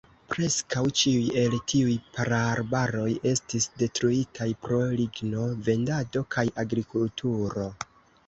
Preskaŭ 0.33 0.81
ĉiuj 0.99 1.25
el 1.41 1.55
tiuj 1.73 1.97
praarbaroj 2.15 3.05
estis 3.31 3.67
detruitaj 3.81 4.47
pro 4.67 4.79
ligno-vendado 5.01 6.23
kaj 6.37 6.47
agrikulturo. 6.65 7.69